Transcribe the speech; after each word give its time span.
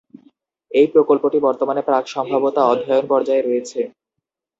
এই 0.71 0.87
প্রকল্পটি 0.93 1.37
বর্তমানে 1.47 1.81
প্রাক-সম্ভাব্যতা 1.87 2.61
অধ্যয়ন 2.65 3.05
পর্যায়ে 3.09 3.43
রয়েছে। 3.43 3.79